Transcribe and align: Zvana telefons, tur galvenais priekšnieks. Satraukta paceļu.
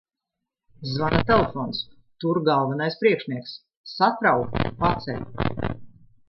Zvana 0.93 1.19
telefons, 1.31 1.81
tur 2.25 2.39
galvenais 2.47 2.97
priekšnieks. 3.03 3.53
Satraukta 3.93 4.73
paceļu. 4.81 5.79